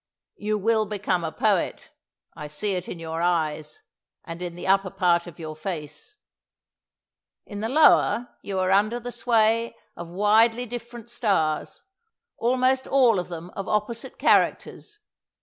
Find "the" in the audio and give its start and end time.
4.55-4.65, 7.59-7.69, 8.99-9.11